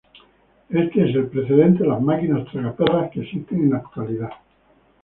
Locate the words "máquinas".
2.01-2.51